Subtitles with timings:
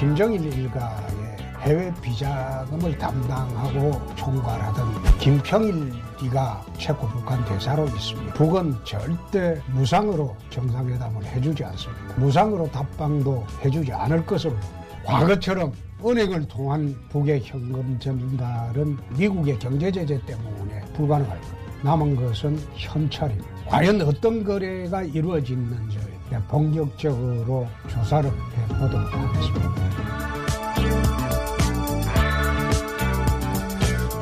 [0.00, 8.32] 김정일 일가의 해외 비자금을 담당하고 총괄하던 김평일 씨가 체코 북한 대사로 있습니다.
[8.32, 12.14] 북은 절대 무상으로 정상회담을 해주지 않습니다.
[12.16, 14.56] 무상으로 답방도 해주지 않을 것으로
[15.04, 15.70] 과거처럼
[16.02, 21.58] 은행을 통한 북의 현금 전달은 미국의 경제 제재 때문에 불가능할 겁니다.
[21.82, 23.48] 남은 것은 현찰입니다.
[23.66, 25.98] 과연 어떤 거래가 이루어지는지
[26.38, 29.70] 본격적으로 조사를 해보도록 하겠습니다.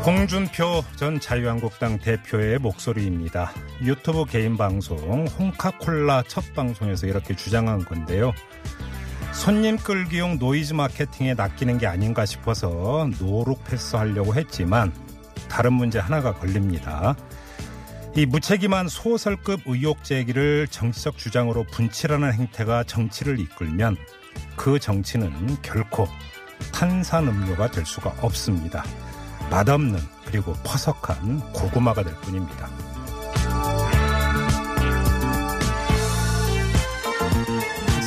[0.07, 3.53] 홍준표 전 자유한국당 대표의 목소리입니다.
[3.83, 8.33] 유튜브 개인 방송 홍카콜라 첫 방송에서 이렇게 주장한 건데요.
[9.35, 14.93] 손님 끌기용 노이즈 마케팅에 낚이는 게 아닌가 싶어서 no-look pass하려고 했지만
[15.49, 17.15] 다른 문제 하나가 걸립니다.
[18.17, 23.97] 이 무책임한 소설급 의혹 제기를 정치적 주장으로 분칠하는 행태가 정치를 이끌면
[24.57, 26.09] 그 정치는 결코
[26.73, 28.85] 탄산음료가 될 수가 없습니다.
[29.51, 32.69] 맛없는 그리고 퍼석한 고구마가 될 뿐입니다.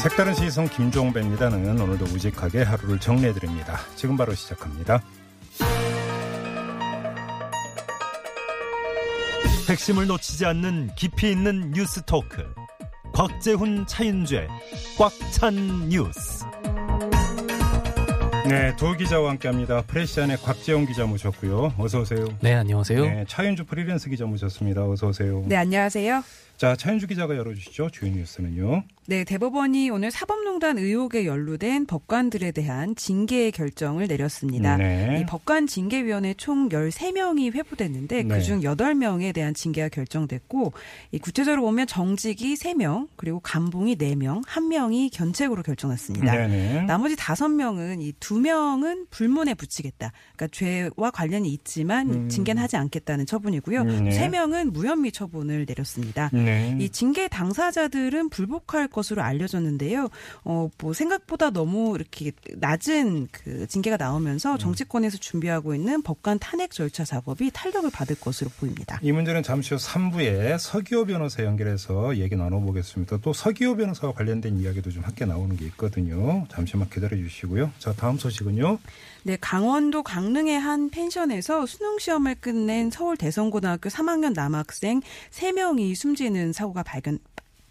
[0.01, 3.79] 색다른 시선 김종배입니다는 오늘도 우직하게 하루를 정리해드립니다.
[3.95, 5.01] 지금 바로 시작합니다.
[9.71, 12.43] 핵심을 놓치지 않는 깊이 있는 뉴스 토크.
[13.13, 14.47] 곽재훈 차윤죄
[14.97, 16.43] 꽉찬 뉴스.
[18.49, 19.83] 네, 두 기자와 함께합니다.
[19.83, 21.75] 프레시안의 곽재용 기자 모셨고요.
[21.77, 22.25] 어서 오세요.
[22.41, 23.01] 네, 안녕하세요.
[23.01, 24.83] 네, 차윤주 프리랜서 기자 모셨습니다.
[24.83, 25.41] 어서 오세요.
[25.47, 26.21] 네, 안녕하세요.
[26.61, 27.89] 자, 차윤주 기자가 열어주시죠.
[27.89, 28.83] 주요 뉴스는요.
[29.07, 34.77] 네, 대법원이 오늘 사법농단 의혹에 연루된 법관들에 대한 징계 결정을 내렸습니다.
[34.77, 35.19] 네.
[35.19, 38.35] 이 법관 징계위원회 총 13명이 회부됐는데 네.
[38.35, 40.73] 그중 8명에 대한 징계가 결정됐고
[41.13, 46.31] 이 구체적으로 보면 정직이 3명, 그리고 감봉이 4명, 1명이 견책으로 결정났습니다.
[46.31, 46.83] 네네.
[46.83, 50.11] 나머지 5명은 이 2명은 불문에 붙이겠다.
[50.35, 52.29] 그러니까 죄와 관련이 있지만 음.
[52.29, 53.81] 징계는 하지 않겠다는 처분이고요.
[53.81, 54.11] 음, 네.
[54.11, 56.29] 3명은 무혐의 처분을 내렸습니다.
[56.51, 56.77] 네.
[56.79, 60.09] 이 징계 당사자들은 불복할 것으로 알려졌는데요.
[60.43, 63.99] 어, 뭐 생각보다 너무 이렇게 낮은 그 징계가 음.
[63.99, 68.99] 나오면서 정치권에서 준비하고 있는 법관 탄핵 절차 작업이 탄력을 받을 것으로 보입니다.
[69.01, 73.17] 이 문제는 잠시 후 3부에 서기호 변호사 연결해서 얘기 나눠보겠습니다.
[73.21, 76.45] 또 서기호 변호사와 관련된 이야기도 좀 함께 나오는 게 있거든요.
[76.49, 77.71] 잠시만 기다려 주시고요.
[77.79, 78.79] 자, 다음 소식은요.
[79.23, 85.01] 네, 강원도 강릉의 한 펜션에서 수능 시험을 끝낸 서울 대성고등학교 3학년 남학생
[85.31, 87.19] 3명이 숨지는 사고가 발견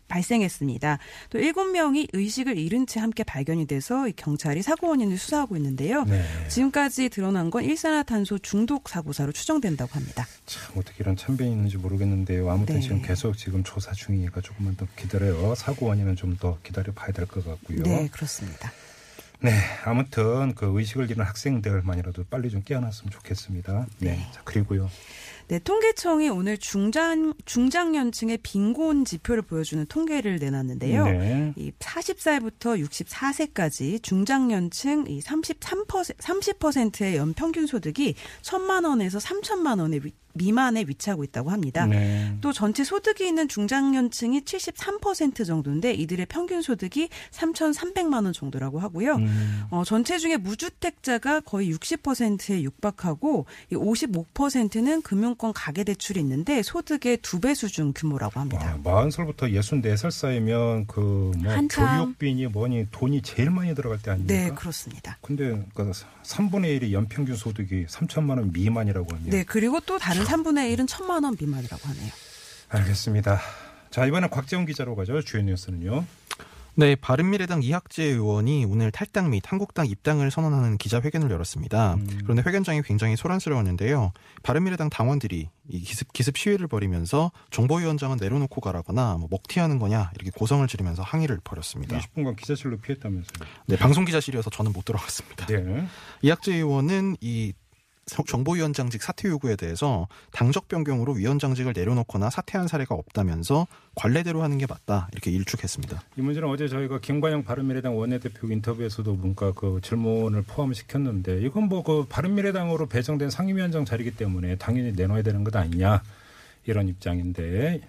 [0.06, 0.98] 발생했습니다.
[1.30, 6.02] 또 7명이 의식을 잃은 채 함께 발견이 돼서 이 경찰이 사고 원인을 수사하고 있는데요.
[6.04, 6.24] 네.
[6.48, 10.26] 지금까지 드러난 건 일산화탄소 중독 사고사로 추정된다고 합니다.
[10.46, 12.50] 참 어떻게 이런 참변이 있는지 모르겠는데요.
[12.50, 12.80] 아무튼 네.
[12.80, 15.54] 지금 계속 지금 조사 중이니까 조금만 더 기다려요.
[15.54, 17.82] 사고 원인은 좀 더 기다려 봐야 될 것 같고요.
[17.84, 18.72] 네, 그렇습니다.
[19.42, 19.52] 네,
[19.84, 23.86] 아무튼 그 의식을 잃은 학생들만이라도 빨리 좀 깨어났으면 좋겠습니다.
[23.98, 24.26] 네, 네.
[24.32, 24.90] 자, 그리고요.
[25.48, 31.04] 네, 통계청이 오늘 중장 중장년층의 빈곤 지표를 보여주는 통계를 내놨는데요.
[31.06, 31.52] 네.
[31.56, 35.86] 이 40살부터 64세까지 중장년층 이 33%
[36.18, 40.12] 30%의 연평균 소득이 1천만 원에서 3천만 원의 위-
[40.44, 41.84] 미만에 위치하고 있다고 합니다.
[41.86, 42.34] 네.
[42.40, 49.16] 또 전체 소득이 있는 중장년층이 73% 정도인데 이들의 평균 소득이 3,300만 원 정도라고 하고요.
[49.16, 57.18] 음, 어, 전체 중에 무주택자가 거의 60%에 육박하고 이 55%는 금융권 가계 대출이 있는데 소득의
[57.22, 58.78] 두 배 수준 규모라고 합니다.
[58.84, 61.96] 와, 40살부터 64살 사이면 그뭐 한참.
[62.04, 64.34] 교육비니 뭐니 돈이 제일 많이 들어갈 때 아닙니까?
[64.34, 65.16] 네, 그렇습니다.
[65.22, 65.90] 근데 그
[66.22, 69.34] 3분의 1이 연평균 소득이 3천만 원 미만이라고 합니다.
[69.34, 72.10] 네, 그리고 또 다른 3분의 1은 1천만 원 미만이라고 하네요.
[72.68, 73.41] 알겠습니다.
[73.91, 75.21] 자, 이번엔 곽재훈 기자로 가죠.
[75.22, 76.04] 주요 뉴스는요.
[76.77, 81.94] 네, 바른미래당 이학재 의원이 오늘 탈당 및 한국당 입당을 선언하는 기자회견을 열었습니다.
[81.94, 82.21] 음.
[82.22, 84.12] 그런데 회견장이 굉장히 소란스러웠는데요.
[84.44, 90.66] 바른미래당 당원들이 이 기습, 기습 시위를 벌이면서 정보위원장은 내려놓고 가라거나 뭐 먹튀하는 거냐 이렇게 고성을
[90.68, 91.98] 지르면서 항의를 벌였습니다.
[91.98, 93.48] 20분간 기자실로 피했다면서요.
[93.66, 95.47] 네, 방송 기자실이어서 저는 못 들어갔습니다.
[95.47, 95.86] 네.
[96.22, 97.53] 이학재 의원은 이
[98.06, 105.08] 정보위원장직 사퇴 요구에 대해서 당적 변경으로 위원장직을 내려놓거나 사퇴한 사례가 없다면서 관례대로 하는 게 맞다
[105.12, 106.02] 이렇게 일축했습니다.
[106.16, 112.04] 이 문제는 어제 저희가 김관영 바른미래당 원내대표 인터뷰에서도 뭔가 그 질문을 포함시켰는데 이건 뭐 그
[112.08, 116.03] 바른미래당으로 배정된 상임위원장 자리기 때문에 당연히 내놔야 되는 것 아니냐
[116.66, 117.80] 이런 입장인데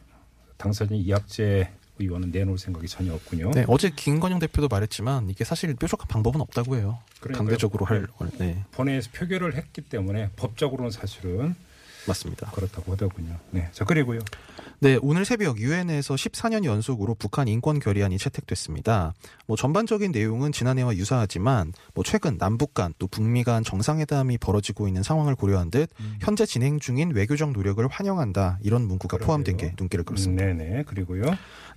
[0.58, 1.70] 당선인 이학재
[2.06, 3.52] 의원은 내놓을 생각이 전혀 없군요.
[3.52, 7.00] 네, 어제 김건영 대표도 말했지만 이게 사실 뾰족한 방법은 없다고 해요.
[7.20, 7.48] 그러니까요.
[7.48, 8.08] 강제적으로 할
[8.38, 11.56] 네, 본회의에서 표결을 했기 때문에 법적으로는 사실은
[12.08, 12.52] 맞습니다.
[12.52, 13.38] 그렇다고 하더군요.
[13.52, 14.20] 네, 자 그리고요.
[14.80, 19.14] 네, 오늘 새벽 유엔에서 14년 연속으로 북한 인권 결의안이 채택됐습니다.
[19.46, 25.02] 뭐 전반적인 내용은 지난해와 유사하지만 뭐 최근 남북 간 또 북미 간 정상회담이 벌어지고 있는
[25.02, 25.90] 상황을 고려한 듯
[26.20, 29.26] 현재 진행 중인 외교적 노력을 환영한다 이런 문구가 그러게요.
[29.28, 30.44] 포함된 게 눈길을 끌었습니다.
[30.46, 30.84] 네네.
[30.84, 31.24] 그리고요.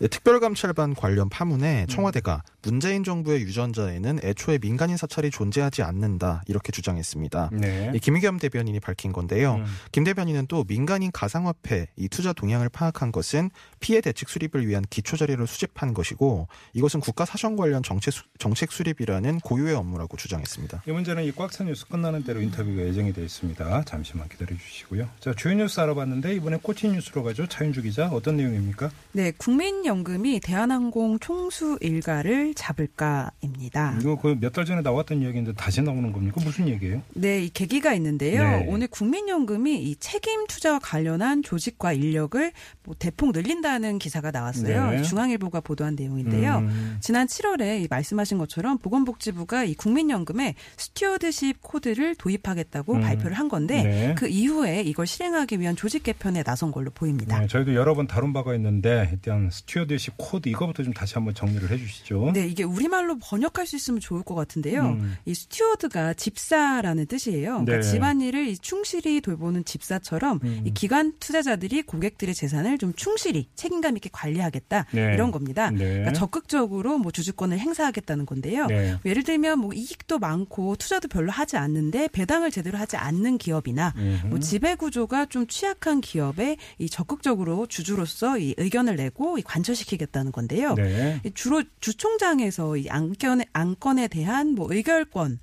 [0.00, 7.50] 네, 특별감찰반 관련 파문에 청와대가 문재인 정부의 유전자에는 애초에 민간인 사찰이 존재하지 않는다 이렇게 주장했습니다.
[7.52, 7.92] 네.
[7.94, 9.56] 이 김의겸 대변인이 밝힌 건데요.
[9.56, 9.64] 음.
[9.92, 13.50] 김 대변인은 또 민간인 가상화폐 이 투자 동향을 파악한 것은
[13.80, 18.72] 피해 대책 수립을 위한 기초 자료를 수집한 것이고 이것은 국가 사정 관련 정책, 수- 정책
[18.72, 20.82] 수립이라는 고유의 업무라고 주장했습니다.
[20.86, 23.84] 이 문제는 이 꽉 찬 뉴스 끝나는 대로 인터뷰가 예정이 되어 있습니다.
[23.84, 25.08] 잠시만 기다려 주시고요.
[25.20, 27.46] 자, 주요 뉴스 알아봤는데 이번에 꽂힌 뉴스로 가죠.
[27.46, 28.90] 차윤주 기자 어떤 내용입니까?
[29.12, 33.98] 네, 국민연금이 대한항공 총수 일가를 잡을까입니다.
[34.00, 36.40] 이거 그 몇 달 전에 나왔던 이야기인데 다시 나오는 겁니까?
[36.44, 37.02] 무슨 얘기예요?
[37.14, 38.42] 네, 이 계기가 있는데요.
[38.42, 38.66] 네.
[38.68, 42.52] 오늘 국민연금이 이 책임 투자와 관련한 조직과 인력을
[42.84, 44.90] 뭐 대폭 늘린다는 기사가 나왔어요.
[44.90, 45.02] 네.
[45.02, 46.58] 중앙일보가 보도한 내용인데요.
[46.58, 46.96] 음.
[47.00, 53.00] 지난 7월에 이 말씀하신 것처럼 보건복지부가 이 국민연금에 stewardship code를 도입하겠다고 음.
[53.00, 54.14] 발표를 한 건데 네.
[54.16, 57.38] 그 이후에 이걸 실행하기 위한 조직 개편에 나선 걸로 보입니다.
[57.40, 61.70] 네, 저희도 여러 번 다룬 바가 있는데 일단 stewardship code 이거부터 좀 다시 한번 정리를
[61.70, 62.32] 해주시죠.
[62.34, 64.82] 네, 이게 우리말로 번역할 수 있으면 좋을 것 같은데요.
[64.82, 65.16] 음.
[65.24, 67.64] 이 steward가 집사라는 뜻이에요.
[67.64, 67.82] 그러니까 네.
[67.82, 70.62] 집안일을 이 충실히 돌보는 집사처럼 음.
[70.64, 75.14] 이 기관 투자자들이 고객들의 재산을 좀 충실히 책임감 있게 관리하겠다 네.
[75.14, 75.70] 이런 겁니다.
[75.70, 75.78] 네.
[75.78, 78.66] 그러니까 적극적으로 뭐 주주권을 행사하겠다는 건데요.
[78.66, 78.96] 네.
[79.04, 84.26] 예를 들면 뭐 이익도 많고 투자도 별로 하지 않는데 배당을 제대로 하지 않는 기업이나 음흠.
[84.28, 90.74] 뭐 지배 구조가 좀 취약한 기업에 이 적극적으로 주주로서 이 의견을 내고 이 관철시키겠다는 건데요.
[90.74, 91.20] 네.
[91.24, 95.38] 이 주로 주총장 에서 이 안건에 대한 뭐 의결권을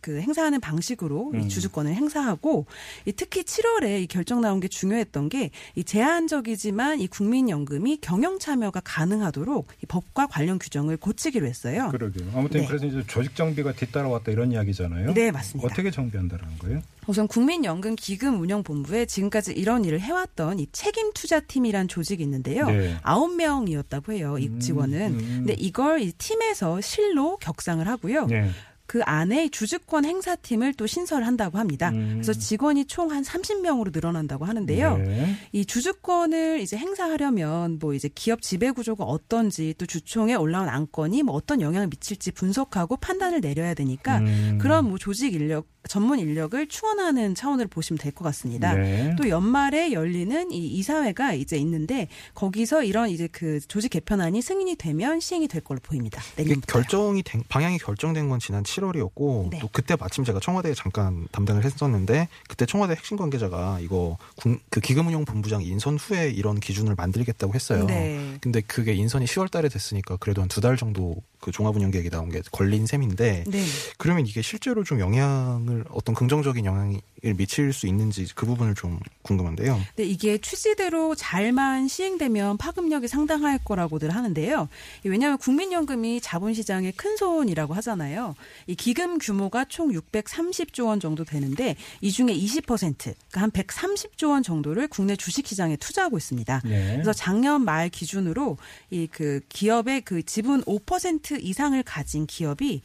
[0.00, 1.40] 그 행사하는 방식으로 음.
[1.40, 2.66] 이 주주권을 행사하고
[3.04, 8.80] 이 특히 7월에 이 결정 나온 게 중요했던 게 이 제한적이지만 이 국민연금이 경영 참여가
[8.84, 11.88] 가능하도록 이 법과 관련 규정을 고치기로 했어요.
[11.90, 12.30] 그러게요.
[12.34, 12.66] 아무튼 네.
[12.66, 15.14] 그래서 이제 조직 정비가 뒤따라왔다 이런 이야기잖아요.
[15.14, 15.66] 네, 맞습니다.
[15.70, 16.82] 어떻게 정비한다는 거예요?
[17.06, 22.66] 우선 국민연금 기금 운영 본부에 지금까지 이런 일을 해왔던 이 책임 투자팀이란 조직이 있는데요.
[22.66, 22.96] 네.
[23.02, 24.36] 아홉 명이었다고 해요.
[24.38, 25.00] 이 음, 직원은.
[25.12, 25.18] 음.
[25.18, 28.26] 근데 이걸 이 팀에서 실로 격상을 하고요.
[28.26, 28.50] 네.
[28.90, 31.90] 그 안에 주주권 행사팀을 또 신설한다고 합니다.
[31.90, 32.14] 음.
[32.14, 34.98] 그래서 직원이 총 한 30명으로 늘어난다고 하는데요.
[34.98, 35.36] 네.
[35.52, 41.34] 이 주주권을 이제 행사하려면 뭐 이제 기업 지배 구조가 어떤지 또 주총에 올라온 안건이 뭐
[41.34, 44.58] 어떤 영향을 미칠지 분석하고 판단을 내려야 되니까 음.
[44.60, 48.74] 그런 뭐 조직 인력 전문 인력을 충원하는 차원으로 보시면 될 것 같습니다.
[48.74, 49.14] 네.
[49.16, 55.20] 또 연말에 열리는 이 이사회가 이제 있는데 거기서 이런 이제 그 조직 개편안이 승인이 되면
[55.20, 56.20] 시행이 될 걸로 보입니다.
[56.66, 59.58] 결정이 된, 방향이 결정된 건 지난 7월이었고 네.
[59.60, 64.80] 또 그때 마침 제가 청와대에 잠깐 담당을 했었는데 그때 청와대 핵심 관계자가 이거 군- 그
[64.80, 67.86] 기금운용 본부장 인선 후에 이런 기준을 만들겠다고 했어요.
[67.86, 68.36] 네.
[68.40, 72.42] 근데 그게 인선이 10월달에 됐으니까 그래도 한 두 달 정도 그 종합운영 계획이 나온 게
[72.50, 73.64] 걸린 셈인데 네.
[73.98, 77.00] 그러면 이게 실제로 좀 영향을 어떤 긍정적인 영향을
[77.36, 79.78] 미칠 수 있는지 그 부분을 좀 궁금한데요.
[79.96, 84.68] 네, 이게 취지대로 잘만 시행되면 파급력이 상당할 거라고들 하는데요.
[85.04, 88.34] 왜냐하면 국민연금이 자본시장의 큰 손이라고 하잖아요.
[88.66, 92.64] 이 기금 규모가 총 630조 원 정도 되는데 이 중에 20%
[92.96, 96.62] 그러니까 한 130조 원 정도를 국내 주식시장에 투자하고 있습니다.
[96.64, 96.92] 네.
[96.94, 98.56] 그래서 작년 말 기준으로
[98.90, 102.82] 이 그 기업의 그 지분 5% 이상을 가진 기업이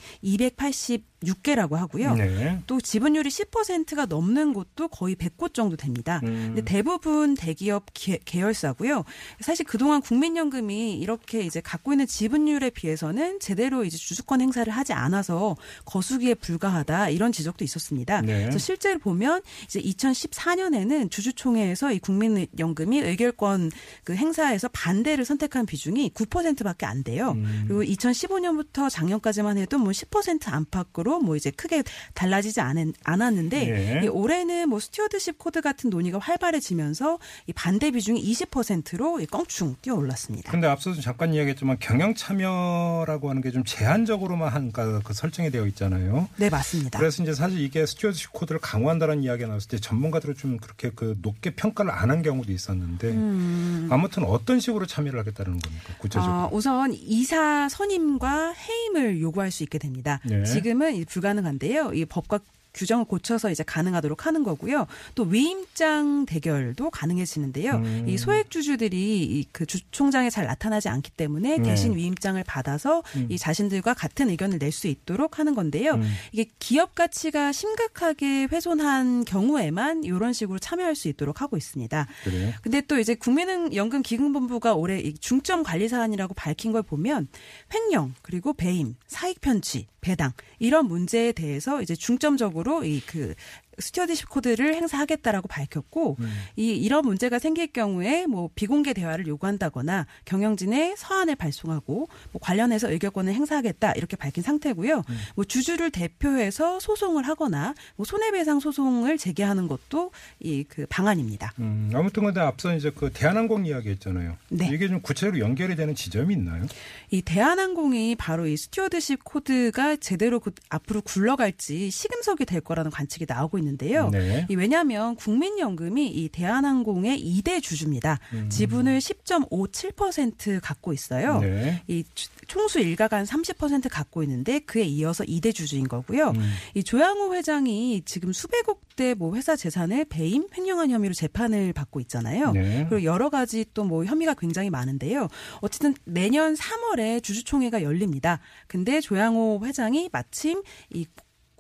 [1.24, 2.16] 286개라고 하고요.
[2.16, 2.62] 네.
[2.68, 6.22] 또 지분율이 10%가 넘는 곳도 거의 100곳 정도 됩니다.
[6.24, 6.54] 음.
[6.54, 9.04] 근데 대부분 대기업 계, 계열사고요.
[9.42, 15.56] 사실 그동안 국민연금이 이렇게 이제 갖고 있는 지분율에 비해서는 제대로 이제 주주권 행사를 하지 않아서
[15.86, 18.22] 거수기에 불과하다 이런 지적도 있었습니다.
[18.22, 18.42] 네.
[18.42, 23.72] 그래서 실제로 보면 이제 2014년에는 주주총회에서 이 국민연금이 의결권
[24.04, 27.32] 그 행사에서 반대를 선택한 비중이 9%밖에 안 돼요.
[27.32, 27.66] 음.
[27.68, 34.06] 그리고 2015년부터 작년까지만 해도 뭐 10% 안팎으로 뭐 이제 크게 달라지지 않은, 않았는데 예.
[34.06, 39.96] 이 올해는 뭐 stewardship code 같은 논의가 활발해지면서 이 반대 비중이 20%로 이 껑충 뛰어
[39.96, 40.52] 올랐습니다.
[40.52, 45.66] 근데 앞서도 잠깐 이야기했지만 경영 참여라고 하는 게 좀 제한적으로만 한, 그, 그 설정이 되어
[45.68, 46.28] 있잖아요.
[46.36, 47.00] 네, 맞습니다.
[47.00, 51.52] 그래서 이제 사실 이게 stewardship code를 강화한다는 이야기가 나왔을 때 전문가들은 좀 그렇게 그 높게
[51.56, 53.88] 평가를 안 한 경우도 있었는데 음.
[53.92, 56.34] 아무튼 어떤 식으로 참여를 하겠다는 겁니까 구체적으로?
[56.34, 60.20] 어, 우선 이사 선임과 해임을 요구할 수 있게 됩니다.
[60.24, 60.44] 네.
[60.44, 61.94] 지금은 이 불가능한데요.
[61.94, 62.40] 이 법과
[62.76, 64.86] 규정을 고쳐서 이제 가능하도록 하는 거고요.
[65.16, 67.72] 또 위임장 대결도 가능해지는데요.
[67.76, 68.06] 음.
[68.08, 71.64] 이 소액 주주들이 이그 주총장에 잘 나타나지 않기 때문에 네.
[71.64, 73.28] 대신 위임장을 받아서 음.
[73.30, 75.94] 이 자신들과 같은 의견을 낼 수 있도록 하는 건데요.
[75.94, 76.04] 음.
[76.34, 82.08] 이게 기업 가치가 심각하게 훼손한 경우에만 이런 식으로 참여할 수 있도록 하고 있습니다.
[82.26, 82.52] 그래요?
[82.62, 87.30] 근데 또 이제 국민연금기금본부가 올해 이 중점 관리 사안이라고 밝힌 걸 보면
[87.74, 90.32] 횡령 그리고 배임, 사익 편취, 배당.
[90.60, 93.34] 이런 문제에 대해서 이제 중점적으로 이 그
[93.80, 96.34] 스튜어디십 코드를 행사하겠다라고 밝혔고 음.
[96.56, 103.34] 이 이런 문제가 생길 경우에 뭐 비공개 대화를 요구한다거나 경영진에 서한을 발송하고 뭐 관련해서 의결권을
[103.34, 104.98] 행사하겠다 이렇게 밝힌 상태고요.
[105.08, 105.18] 음.
[105.36, 111.54] 뭐 주주를 대표해서 소송을 하거나 뭐 손해배상 소송을 제기하는 것도 이 그 방안입니다.
[111.60, 114.36] 음, 아무튼 근데 앞서 이제 그 대한항공 이야기 했잖아요.
[114.50, 114.70] 네.
[114.74, 116.66] 이게 좀 구체적으로 연결이 되는 지점이 있나요?
[117.12, 123.58] 이 대한항공이 바로 이 stewardship code가 제대로 그 앞으로 굴러갈지 시금석이 될 거라는 관측이 나오고
[123.58, 124.10] 있는데요.
[124.12, 124.46] 네.
[124.50, 128.20] 이 왜냐하면 국민연금이 이 대한항공의 2대 주주입니다.
[128.50, 131.38] 지분을 10.57% 갖고 있어요.
[131.38, 131.42] 음.
[131.42, 131.82] 네.
[131.88, 136.30] 이 주- 총수 일가가 한 30% 갖고 있는데 그에 이어서 2대 주주인 거고요.
[136.30, 136.52] 음.
[136.76, 142.52] 이 조양호 회장이 지금 수백억 대 뭐 회사 재산을 배임 횡령한 혐의로 재판을 받고 있잖아요.
[142.54, 142.86] 네.
[142.90, 145.28] 그리고 여러 가지 또 뭐 혐의가 굉장히 많은데요.
[145.62, 148.40] 어쨌든 내년 3월에 주주총회가 열립니다.
[148.66, 151.06] 근데 조양호 회장이 마침 이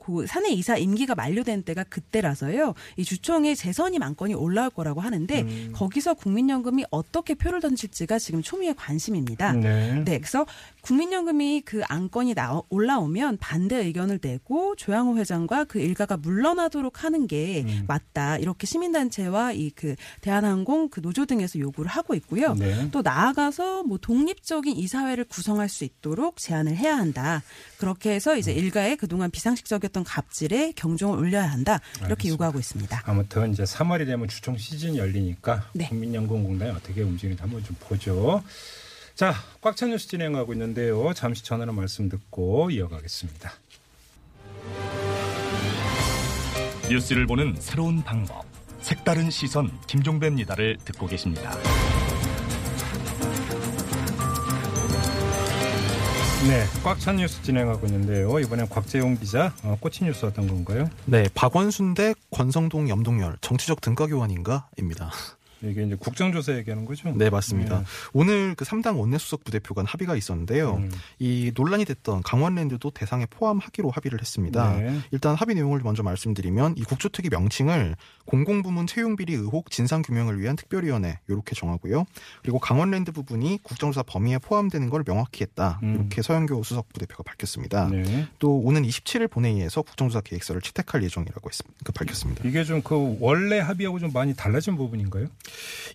[0.05, 2.73] 그 사내 이사 임기가 만료된 때가 그때라서요.
[2.97, 5.71] 이 주총에 재선임 안건이 올라올 거라고 하는데 음.
[5.73, 9.53] 거기서 국민연금이 어떻게 표를 던질지가 지금 초미의 관심입니다.
[9.53, 10.03] 네.
[10.03, 10.45] 네, 그래서
[10.81, 17.63] 국민연금이 그 안건이 나 올라오면 반대 의견을 내고 조양호 회장과 그 일가가 물러나도록 하는 게
[17.67, 17.85] 음.
[17.87, 22.53] 맞다 이렇게 시민단체와 이 그 대한항공 그 노조 등에서 요구를 하고 있고요.
[22.55, 22.89] 네.
[22.91, 27.43] 또 나아가서 뭐 독립적인 이사회를 구성할 수 있도록 제안을 해야 한다.
[27.77, 28.57] 그렇게 해서 이제 음.
[28.57, 31.79] 일가의 그동안 비상식적이었던 갑질에 경종을 울려야 한다.
[31.97, 32.33] 이렇게 알겠습니다.
[32.33, 33.03] 요구하고 있습니다.
[33.05, 35.87] 아무튼 이제 3월이 되면 주총 시즌이 열리니까 네.
[35.89, 38.43] 국민연금공단이 어떻게 움직이는지 한번 좀 보죠.
[39.15, 41.13] 자, 꽉 찬 뉴스 진행하고 있는데요.
[41.13, 43.53] 잠시 전하는 말씀 듣고 이어가겠습니다.
[46.89, 48.45] 뉴스를 보는 새로운 방법.
[48.81, 51.57] 색다른 시선 김종배입니다를 듣고 계십니다.
[56.47, 58.39] 네, 꽉 찬 뉴스 진행하고 있는데요.
[58.39, 60.89] 이번엔 곽재용 기자, 어, 꼬치 뉴스 어떤 건가요?
[61.05, 65.11] 네, 박원순 대 권성동 염동열 정치적 등가 교환인가입니다.
[65.61, 67.11] 이게 이제 국정조사 얘기하는 거죠?
[67.15, 67.79] 네, 맞습니다.
[67.79, 67.85] 네.
[68.13, 70.75] 오늘 그 3당 원내수석 부대표 간 합의가 있었는데요.
[70.75, 70.91] 음.
[71.19, 74.75] 이 논란이 됐던 강원랜드도 대상에 포함하기로 합의를 했습니다.
[74.77, 74.99] 네.
[75.11, 77.95] 일단 합의 내용을 먼저 말씀드리면 이 국조특위 명칭을
[78.25, 82.05] 공공부문 채용비리 의혹 진상규명을 위한 특별위원회 이렇게 정하고요.
[82.41, 85.79] 그리고 강원랜드 부분이 국정조사 범위에 포함되는 걸 명확히 했다.
[85.83, 85.95] 음.
[85.95, 87.89] 이렇게 서영교 수석 부대표가 밝혔습니다.
[87.89, 88.27] 네.
[88.39, 92.47] 또 오는 27일 본회의에서 국정조사 계획서를 채택할 예정이라고 했, 그 밝혔습니다.
[92.47, 95.27] 이게 좀 그 원래 합의하고 좀 많이 달라진 부분인가요?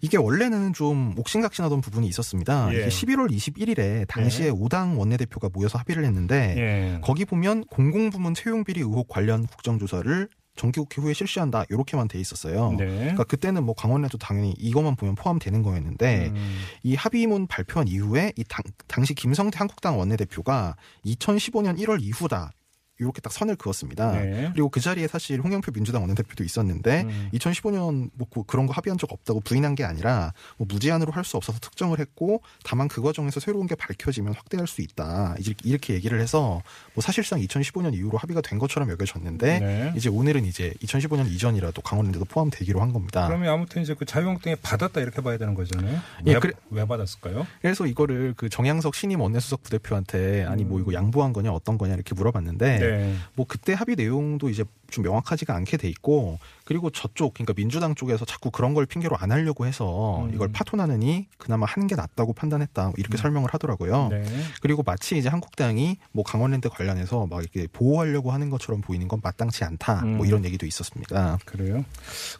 [0.00, 2.72] 이게 원래는 좀 옥신각신하던 부분이 있었습니다.
[2.72, 2.78] 예.
[2.78, 4.50] 이게 11월 21일에 당시에 예.
[4.50, 7.00] 오 5당 원내대표가 모여서 합의를 했는데 예.
[7.02, 12.74] 거기 보면 공공부문 채용비리 의혹 관련 국정조사를 정기국회 후에 실시한다 이렇게만 돼 있었어요.
[12.76, 12.86] 네.
[12.86, 16.60] 그러니까 그때는 뭐 강원에도 당연히 이것만 보면 포함되는 거였는데 음.
[16.82, 20.76] 이 합의문 발표한 이후에 이 당, 당시 김성태 한국당 원내대표가
[21.06, 22.52] 2015년 1월 이후다
[23.00, 24.12] 이렇게 딱 선을 그었습니다.
[24.12, 24.50] 네.
[24.52, 27.30] 그리고 그 자리에 사실 홍영표 민주당 원내대표도 있었는데 음.
[27.34, 31.36] 2015년 뭐 그- 그런 거 합의한 적 없다고 부인한 게 아니라 뭐 무제한으로 할 수
[31.36, 36.18] 없어서 특정을 했고 다만 그 과정에서 새로운 게 밝혀지면 확대할 수 있다 이렇게- 이렇게 얘기를
[36.20, 36.62] 해서
[36.94, 39.92] 뭐 사실상 2015년 이후로 합의가 된 것처럼 여겨졌는데 네.
[39.96, 43.26] 이제 오늘은 이제 2015년 이전이라도 강원랜드도 포함되기로 한 겁니다.
[43.28, 46.00] 그러면 아무튼 이제 그 자유한국당이 받았다 이렇게 봐야 되는 거잖아요.
[46.26, 47.46] 예, 왜, 그래- 왜 받았을까요?
[47.62, 50.82] 그래서 이거를 그 정양석 신임 원내수석 부대표한테 아니 뭐 음.
[50.82, 52.89] 이거 양보한 거냐 어떤 거냐 이렇게 물어봤는데 네.
[53.34, 58.24] 뭐 그때 합의 내용도 이제 좀 명확하지가 않게 돼 있고 그리고 저쪽 그러니까 민주당 쪽에서
[58.24, 60.32] 자꾸 그런 걸 핑계로 안 하려고 해서 음.
[60.32, 64.08] 이걸 파토나느니 그나마 하는 게 낫다고 판단했다 이렇게 설명을 하더라고요.
[64.08, 64.24] 네.
[64.62, 69.64] 그리고 마치 이제 한국당이 뭐 강원랜드 관련해서 막 이렇게 보호하려고 하는 것처럼 보이는 건 마땅치
[69.64, 70.04] 않다.
[70.04, 70.18] 음.
[70.18, 71.38] 뭐 이런 얘기도 있었습니다.
[71.44, 71.84] 그래요.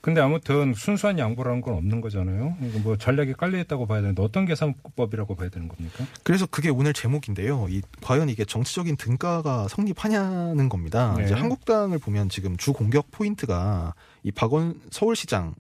[0.01, 2.57] 근데 아무튼 순수한 양보라는 건 없는 거잖아요.
[2.85, 6.05] 뭐 전략이 깔려 있다고 봐야 되는데 어떤 계산법이라고 봐야 되는 겁니까?
[6.23, 7.67] 그래서 그게 오늘 제목인데요.
[7.69, 11.15] 이 과연 이게 정치적인 등가가 성립하냐는 겁니다.
[11.19, 11.25] 네.
[11.25, 15.55] 이제 한국당을 보면 지금 주 공격 포인트가 이 박원 서울시장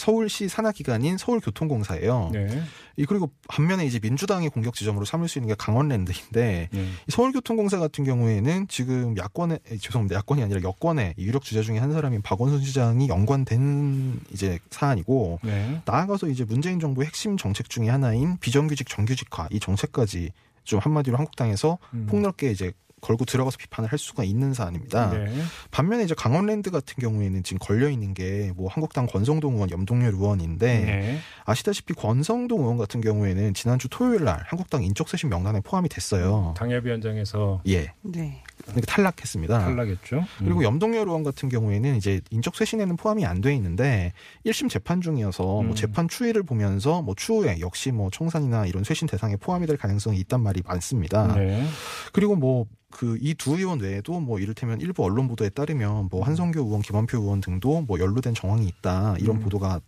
[0.00, 2.30] 서울시 산하 기관인 서울교통공사예요.
[2.32, 2.62] 네.
[2.96, 6.88] 이 그리고 반면에 이제 민주당의 공격 지점으로 삼을 수 있는 게 강원랜드인데 네.
[7.06, 11.92] 이 서울교통공사 같은 경우에는 지금 야권에 에, 죄송합니다 야권이 아니라 여권의 유력 주자 중에 한
[11.92, 15.82] 사람인 박원순 시장이 연관된 이제 사안이고 네.
[15.84, 20.30] 나아가서 이제 문재인 정부의 핵심 정책 중에 하나인 비정규직 정규직화 이 정책까지
[20.64, 22.06] 좀 한마디로 한국당에서 음.
[22.08, 25.10] 폭넓게 이제 걸고 들어가서 비판을 할 수가 있는 사안입니다.
[25.10, 25.42] 네.
[25.70, 30.80] 반면에 이제 강원랜드 같은 경우에는 지금 걸려 있는 게 뭐 한국당 권성동 의원, 염동열 의원인데
[30.80, 31.18] 네.
[31.44, 36.54] 아시다시피 권성동 의원 같은 경우에는 지난주 토요일 날 한국당 인적쇄신 명단에 포함이 됐어요.
[36.56, 38.42] 당협위원장에서 예, 네.
[38.70, 39.58] 그러니까 탈락했습니다.
[39.58, 40.24] 탈락했죠.
[40.38, 40.64] 그리고 음.
[40.64, 44.12] 염동열 의원 같은 경우에는 이제 인적 쇄신에는 포함이 안 돼 있는데
[44.44, 45.66] 1심 재판 중이어서 음.
[45.68, 50.18] 뭐 재판 추이를 보면서 뭐 추후에 역시 뭐 청산이나 이런 쇄신 대상에 포함이 될 가능성이
[50.20, 51.34] 있단 말이 많습니다.
[51.34, 51.66] 네.
[52.12, 57.18] 그리고 뭐 그이두 의원 외에도 뭐 이를테면 일부 언론 보도에 따르면 뭐 한성교 의원, 김원표
[57.18, 59.40] 의원 등도 뭐 연루된 정황이 있다 이런 음.
[59.40, 59.80] 보도가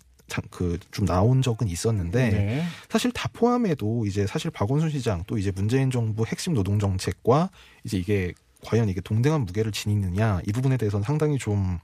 [0.51, 2.65] 그좀 나온 적은 있었는데 네.
[2.89, 7.51] 사실 다 포함해도 이제 사실 박원순 시장 또 이제 문재인 정부 핵심 노동 정책과
[7.85, 8.33] 이제 이게
[8.67, 11.79] 과연 이게 동등한 무게를 지니느냐 이 부분에 대해서는 상당히 좀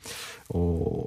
[0.54, 1.04] 어.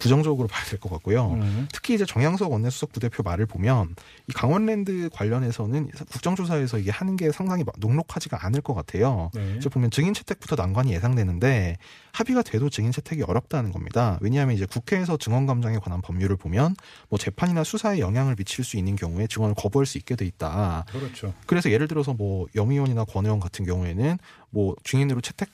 [0.00, 1.32] 부정적으로 봐야 될 것 같고요.
[1.34, 1.68] 음.
[1.72, 3.94] 특히 이제 정양석 원내수석 부대표 말을 보면
[4.28, 9.30] 이 강원랜드 관련해서는 국정조사에서 이게 하는 게 상당히 막 녹록하지가 않을 것 같아요.
[9.34, 9.56] 네.
[9.58, 11.76] 이제 보면 증인 채택부터 난관이 예상되는데
[12.12, 14.18] 합의가 돼도 증인 채택이 어렵다는 겁니다.
[14.20, 16.74] 왜냐하면 이제 국회에서 증언 감정에 관한 법률을 보면
[17.08, 20.84] 뭐 재판이나 수사에 영향을 미칠 수 있는 경우에 증언을 거부할 수 있게 돼 있다.
[20.90, 21.32] 그렇죠.
[21.46, 24.18] 그래서 예를 들어서 뭐 영 의원이나 권 의원 같은 경우에는
[24.50, 25.48] 뭐 증인으로 채택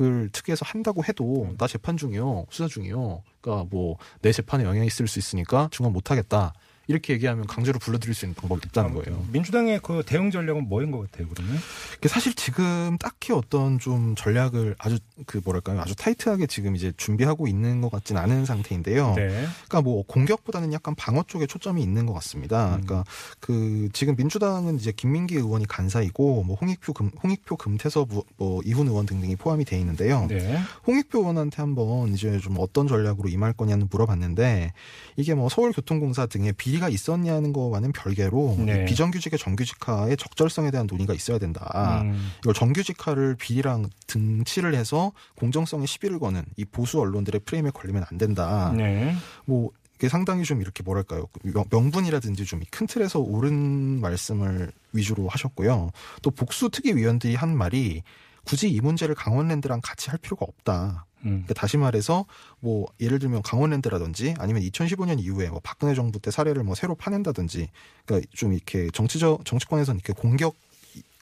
[0.00, 3.22] 을 특위에서 한다고 해도 나 재판 중이요, 수사 중이요.
[3.40, 6.52] 그러니까 뭐 내 재판에 영향이 있을 수 있으니까 증언 못 하겠다.
[6.88, 9.24] 이렇게 얘기하면 강제로 불러들일 수 있는 방법이 있다는 거예요.
[9.30, 11.58] 민주당의 그 대응 전략은 뭐인 것 같아요, 그러면?
[12.06, 17.82] 사실 지금 딱히 어떤 좀 전략을 아주 그 뭐랄까요 아주 타이트하게 지금 이제 준비하고 있는
[17.82, 19.12] 것 같진 않은 상태인데요.
[19.16, 19.28] 네.
[19.68, 22.76] 그러니까 뭐 공격보다는 약간 방어 쪽에 초점이 있는 것 같습니다.
[22.76, 22.80] 음.
[22.84, 23.04] 그러니까
[23.38, 28.88] 그 지금 민주당은 이제 김민기 의원이 간사이고 뭐 홍익표 금 홍익표 금태섭 우- 뭐 이훈
[28.88, 30.24] 의원 등등이 포함이 돼 있는데요.
[30.26, 30.58] 네.
[30.86, 34.72] 홍익표 의원한테 한번 이제 좀 어떤 전략으로 임할 거냐는 물어봤는데
[35.16, 38.82] 이게 뭐 서울교통공사 등의 비리 가 있었냐는 거와는 별개로 네.
[38.82, 42.00] 이 비정규직의 정규직화의 적절성에 대한 논의가 있어야 된다.
[42.02, 42.30] 음.
[42.40, 48.72] 이걸 정규직화를 비리랑 등치를 해서 공정성에 시비를 거는 이 보수 언론들의 프레임에 걸리면 안 된다.
[48.76, 49.14] 네.
[49.44, 55.90] 뭐 이게 상당히 좀 이렇게 뭐랄까요 명- 명분이라든지 좀 큰 틀에서 옳은 말씀을 위주로 하셨고요.
[56.22, 58.02] 또 복수 특위 위원들이 한 말이
[58.44, 61.04] 굳이 이 문제를 강원랜드랑 같이 할 필요가 없다.
[61.24, 61.42] 음.
[61.44, 62.24] 그러니까 다시 말해서
[62.60, 67.68] 뭐 예를 들면 강원랜드라든지 아니면 2015년 이후에 뭐 박근혜 정부 때 사례를 뭐 새로 파낸다든지
[68.04, 70.54] 그러니까 좀 이렇게 정치적 정치권에서는 이렇게 공격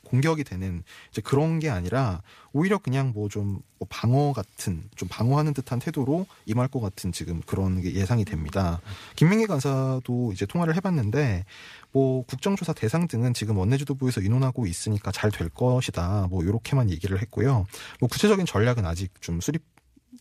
[0.04, 5.78] 공격이 되는 이제 그런 게 아니라 오히려 그냥 뭐 좀 방어 같은 좀 방어하는 듯한
[5.78, 8.80] 태도로 임할 것 같은 지금 그런 게 예상이 됩니다.
[9.16, 11.44] 김민기 간사도 이제 통화를 해봤는데
[11.92, 16.28] 뭐 국정조사 대상 등은 지금 원내지도부에서 의논하고 있으니까 잘 될 것이다.
[16.30, 17.66] 뭐 이렇게만 얘기를 했고요.
[18.00, 19.62] 뭐 구체적인 전략은 아직 좀 수립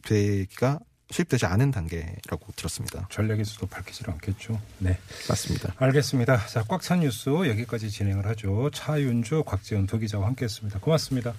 [0.05, 0.79] 되기가
[1.11, 3.07] 수립되지 않은 단계라고 들었습니다.
[3.11, 4.59] 전략에서도 밝히질 않겠죠.
[4.79, 4.97] 네.
[5.29, 5.73] 맞습니다.
[5.77, 6.47] 알겠습니다.
[6.47, 8.71] 자, 꽉 찬 뉴스 여기까지 진행을 하죠.
[8.73, 10.79] 차윤주, 곽지연 두 기자와 함께 했습니다.
[10.79, 11.33] 고맙습니다.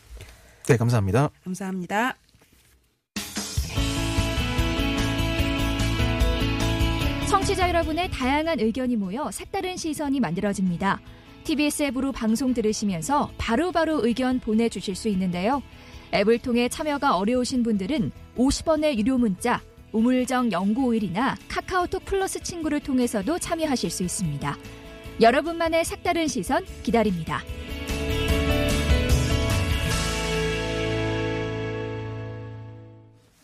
[0.69, 1.31] 네, 감사합니다.
[1.45, 2.17] 감사합니다.
[7.29, 11.01] 청취자 여러분의 다양한 의견이 모여 색다른 시선이 만들어집니다.
[11.45, 15.63] TBS 앱으로 방송 들으시면서 바로바로 의견 보내주실 수 있는데요.
[16.15, 19.61] 앱을 통해 참여가 어려우신 분들은 50원의 유료 문자
[19.93, 24.57] 우물정 0951이나 카카오톡 플러스 친구를 통해서도 참여하실 수 있습니다.
[25.21, 27.41] 여러분만의 색다른 시선 기다립니다.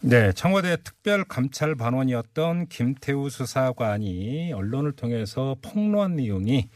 [0.05, 6.69] 네, 청와대 특별 감찰 반원이었던 김태우 수사관이 언론을 통해서 폭로한 내용이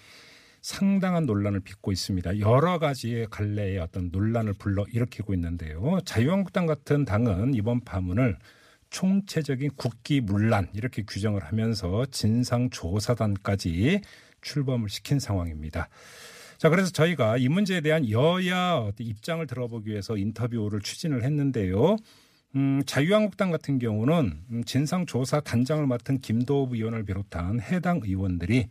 [0.67, 2.41] 상당한 논란을 빚고 있습니다.
[2.41, 6.01] 여러 가지의 갈래의 어떤 논란을 불러 일으키고 있는데요.
[6.05, 8.37] 자유한국당 같은 당은 이번 파문을
[8.91, 14.01] 총체적인 국기 문란 이렇게 규정을 하면서 진상 조사단까지
[14.43, 15.89] 출범을 시킨 상황입니다.
[16.59, 21.97] 자, 그래서 저희가 이 문제에 대한 여야 입장을 들어보기 위해서 인터뷰를 추진을 했는데요.
[22.57, 28.67] 음, 자유한국당 같은 경우는 음, 진상조사 단장을 맡은 김도읍 의원을 비롯한 해당 의원들이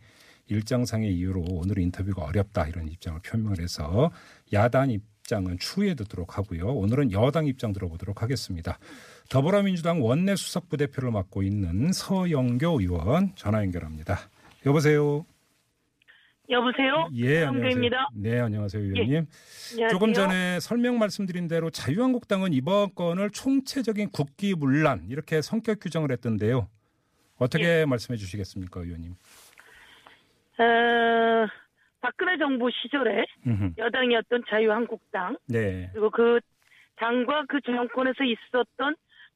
[0.48, 4.10] 일정상의 이유로 오늘 인터뷰가 어렵다 이런 입장을 표명을 해서
[4.52, 6.68] 야당 입장은 추후에 듣도록 하고요.
[6.68, 8.78] 오늘은 여당 입장 들어보도록 하겠습니다.
[9.28, 14.30] 더불어민주당 원내 수석부대표를 맡고 있는 서영교 의원 전화 연결합니다.
[14.64, 15.26] 여보세요.
[16.48, 17.08] 여보세요?
[17.14, 17.44] 예.
[17.44, 17.90] 안녕하세요.
[18.14, 19.26] 네, 안녕하세요, 의원님.
[19.72, 19.88] 안녕하세요.
[19.90, 26.68] 조금 전에 설명 말씀드린 대로 자유한국당은 이번 건을 총체적인 국기문란 이렇게 성격 규정을 했던데요.
[27.38, 29.16] 어떻게 말씀해 주시겠습니까, 의원님?
[30.58, 31.46] 어,
[32.00, 33.72] 박근혜 정부 시절에 음흠.
[33.78, 35.90] 여당이었던 자유한국당 네.
[35.92, 36.40] 그리고 그
[36.96, 38.94] 당과 그 정권에서 있었던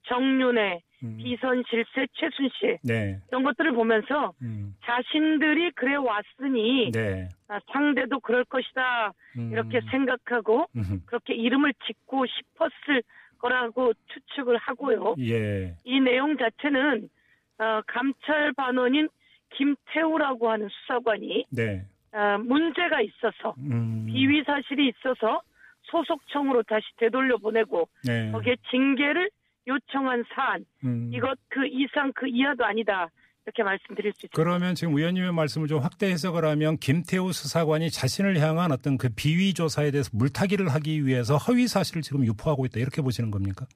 [0.08, 1.16] 정윤회, 음.
[1.18, 3.18] 비선실세, 최순실 네.
[3.28, 4.74] 이런 것들을 보면서 음.
[4.84, 7.28] 자신들이 그래 왔으니 네.
[7.48, 9.52] 아, 상대도 그럴 것이다 음.
[9.52, 11.00] 이렇게 생각하고 음흠.
[11.06, 13.02] 그렇게 이름을 짓고 싶었을
[13.38, 15.16] 거라고 추측을 하고요.
[15.20, 15.74] 예.
[15.84, 17.08] 이 내용 자체는
[17.58, 19.08] 어, 감찰 반원인
[19.50, 21.84] 김태우라고 하는 수사관이 네.
[22.12, 24.06] 어, 문제가 있어서 음.
[24.06, 25.40] 비위 사실이 있어서
[25.82, 28.30] 소속청으로 다시 되돌려 보내고 네.
[28.30, 29.30] 거기에 징계를
[29.66, 31.10] 요청한 사안 음.
[31.12, 33.08] 이것 그 이상 그 이하도 아니다
[33.46, 34.36] 이렇게 말씀드릴 수 있습니다.
[34.36, 39.54] 그러면 지금 의원님의 말씀을 좀 확대 해석을 하면 김태우 수사관이 자신을 향한 어떤 그 비위
[39.54, 43.66] 조사에 대해서 물타기를 하기 위해서 허위 사실을 지금 유포하고 있다 이렇게 보시는 겁니까?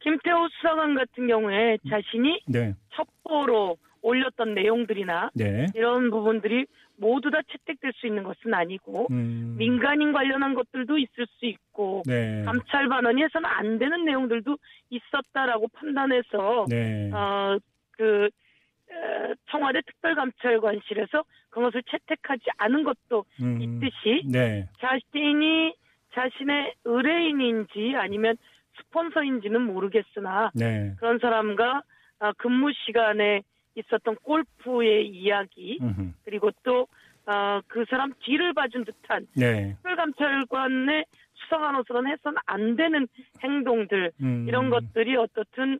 [0.00, 2.74] 김태우 수사관 같은 경우에 자신이 네.
[2.94, 5.66] 첩보로 올렸던 내용들이나 네.
[5.74, 9.56] 이런 부분들이 모두 다 채택될 수 있는 것은 아니고 음.
[9.58, 12.42] 민간인 관련한 것들도 있을 수 있고 네.
[12.44, 14.56] 감찰 반원이 해서는 안 되는 내용들도
[14.90, 17.10] 있었다라고 판단해서 네.
[17.12, 17.58] 어
[18.00, 18.30] 그
[19.50, 23.60] 청와대 특별감찰관실에서 그것을 채택하지 않은 것도 음.
[23.60, 24.68] 있듯이 네.
[24.80, 25.74] 자신이
[26.14, 28.36] 자신의 의뢰인인지 아니면
[28.78, 30.94] 스폰서인지는 모르겠으나 네.
[30.98, 31.82] 그런 사람과
[32.20, 33.42] 어, 근무 시간에
[33.80, 36.12] 있었던 골프의 이야기 음흠.
[36.24, 36.86] 그리고 또
[37.26, 39.74] 어, 그 사람 뒤를 봐준 듯한 네.
[39.74, 43.06] 특별감찰관의 수사관으로서는 해서는 안 되는
[43.42, 44.46] 행동들 음.
[44.48, 45.78] 이런 것들이 어떻든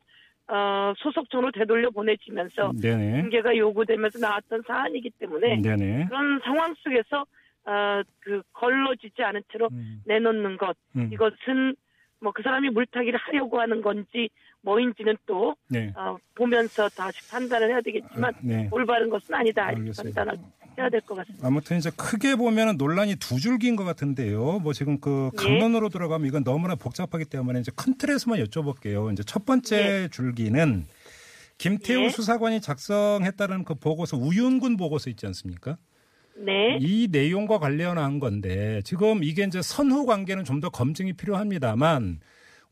[0.49, 2.73] 어, 소속청으로 되돌려 보내지면서.
[3.21, 6.07] 징계가 요구되면서 나왔던 사안이기 때문에 네네.
[6.09, 7.25] 그런 상황 속에서
[7.65, 10.03] 어, 그 걸러지지 않은 채로 음.
[10.07, 11.11] 내놓는 것 음.
[11.13, 11.77] 이것은
[12.21, 14.29] 뭐 그 사람이 물타기를 하려고 하는 건지
[14.63, 15.93] 뭐인지는 또 네.
[15.97, 18.69] 어, 보면서 다시 판단을 해야 되겠지만 네.
[18.71, 19.91] 올바른 것은 아니다 이렇게.
[19.97, 20.39] 판단을
[20.79, 21.47] 해야 될 것 같습니다.
[21.47, 24.61] 아무튼 이제 크게 보면은 논란이 두 줄기인 것 같은데요.
[24.61, 25.37] 뭐 지금 그 예.
[25.37, 29.13] 강론으로 들어가면 이건 너무나 복잡하기 때문에 이제 큰 틀에서만 여쭤볼게요.
[29.13, 30.87] 이제 첫 번째 줄기는
[31.59, 32.09] 김태우 예.
[32.11, 35.77] 수사관이 작성했다는 그 보고서 우윤군 보고서 있지 않습니까?
[36.37, 42.21] 네, 이 내용과 관련한 건데 지금 이게 이제 선후 관계는 좀 더 검증이 필요합니다만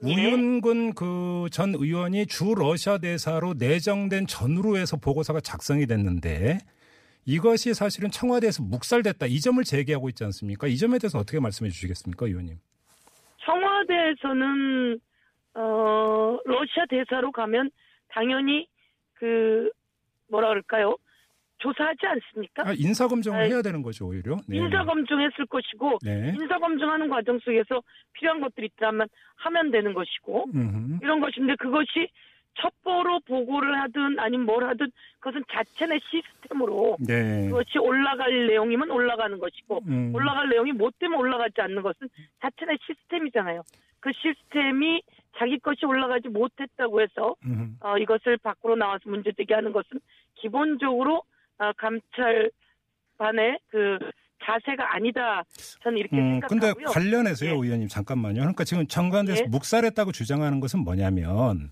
[0.01, 0.13] 네.
[0.15, 6.59] 우윤근 그 전 의원이 주 러시아 대사로 내정된 전후로 해서 보고서가 작성이 됐는데
[7.27, 10.67] 이것이 사실은 청와대에서 묵살됐다 이 점을 제기하고 있지 않습니까?
[10.67, 12.57] 이 점에 대해서 어떻게 말씀해 주시겠습니까, 의원님?
[13.45, 15.01] 청와대에서는
[15.55, 17.71] 어, 러시아 대사로 가면
[18.09, 18.67] 당연히
[19.15, 19.71] 그
[20.31, 20.97] 뭐라 그럴까요?
[21.59, 22.69] 조사하지 않습니까?
[22.69, 24.37] 아, 인사 검증을 아이, 해야 되는 거죠, 오히려.
[24.47, 24.57] 네.
[24.59, 26.35] 인사 검증했을 것이고 네.
[26.39, 30.99] 인사 검증하는 과정 속에서 필요한 것들이 있다면 하면 되는 것이고 음흠.
[31.03, 32.09] 이런 것인데 그것이
[32.61, 34.91] 첩보로 보고를 하든 아니면 뭘 하든
[35.21, 37.47] 그것은 자체의 시스템으로 네.
[37.47, 40.13] 그것이 올라갈 내용이면 올라가는 것이고 음.
[40.15, 42.09] 올라갈 내용이 뭐 때문에 올라가지 않는 것은
[42.41, 43.63] 자체의 시스템이잖아요.
[44.01, 45.03] 그 시스템이
[45.37, 47.37] 자기 것이 올라가지 못했다고 해서.
[47.81, 50.01] 어, 이것을 밖으로 나와서 문제되게 하는 것은
[50.35, 51.23] 기본적으로
[51.59, 53.99] 어, 감찰반의 그
[54.45, 55.43] 자세가 아니다.
[55.83, 56.87] 저는 이렇게 음, 근데 생각하고요.
[56.87, 57.55] 관련해서요, 예.
[57.55, 58.41] 의원님 잠깐만요.
[58.41, 59.47] 그러니까 지금 정관에서 예.
[59.47, 61.71] 묵살했다고 주장하는 것은 뭐냐면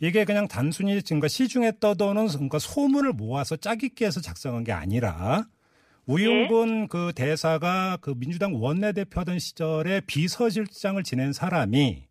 [0.00, 5.44] 이게 그냥 단순히 지금 시중에 떠도는 그러니까 소문을 모아서 짜깁기 해서 작성한 게 아니라
[6.06, 6.86] 우윤근 예.
[6.88, 12.04] 그 대사가 그 민주당 원내대표하던 시절에 비서실장을 지낸 사람이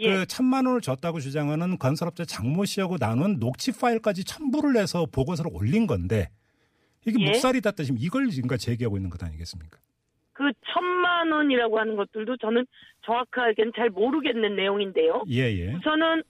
[0.00, 0.06] 예.
[0.06, 5.86] 그 천만 원을 줬다고 주장하는 건설업자 장모 씨하고 나눈 녹취 파일까지 첨부를 해서 보고서를 올린
[5.86, 6.28] 건데
[7.06, 7.26] 이게 예.
[7.28, 9.78] 묵살이 됐다 지금 이걸 지금 제기하고 있는 것 아니겠습니까?
[10.32, 12.66] 그 천만 원이라고 하는 것들도 저는
[13.04, 15.24] 정확하게는 잘 모르겠는 내용인데요.
[15.30, 15.74] 예, 예.
[15.74, 16.22] 우선은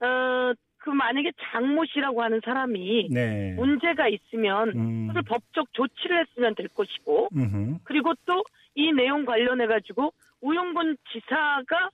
[0.00, 3.54] 어, 그 만약에 장모 씨라고 하는 사람이 네.
[3.54, 5.06] 문제가 있으면 음.
[5.08, 7.78] 그걸 법적 조치를 했으면 될 것이고 음흠.
[7.84, 8.42] 그리고 또
[8.74, 11.90] 이 내용 관련해 가지고 우용군 지사가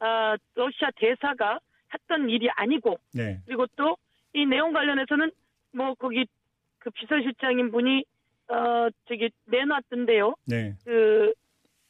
[0.00, 1.60] 아, 러시아 대사가
[1.92, 3.38] 했던 일이 아니고 네.
[3.46, 3.96] 그리고 또
[4.36, 5.30] 이 내용 관련해서는
[5.72, 6.26] 뭐 거기
[6.84, 8.04] 그 비서실장인 분이
[8.48, 10.34] 어 저기 내놨던데요.
[10.46, 10.74] 네.
[10.84, 11.32] 그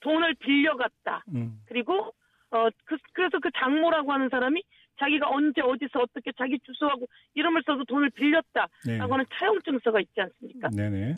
[0.00, 1.24] 돈을 빌려갔다.
[1.34, 1.60] 음.
[1.66, 2.14] 그리고
[2.50, 4.62] 어 그, 그래서 그 장모라고 하는 사람이
[5.00, 8.98] 자기가 언제 어디서 어떻게 자기 주소하고 이름을 써서 돈을 빌렸다라고 네.
[8.98, 10.68] 하는 차용 증서가 있지 않습니까?
[10.70, 11.16] 네네.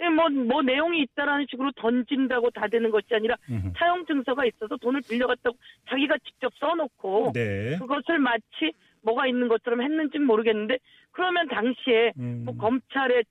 [0.00, 3.72] 예, 뭐, 뭐 내용이 있다라는 식으로 던진다고 다 되는 것이 아니라 음흠.
[3.76, 5.56] 차용 증서가 있어서 돈을 빌려갔다고
[5.88, 7.76] 자기가 직접 써놓고 네.
[7.78, 8.72] 그것을 마치
[9.04, 10.78] 뭐가 있는 것처럼 했는지 는 모르겠는데
[11.12, 12.42] 그러면 당시에 음.
[12.44, 13.22] 뭐 검찰에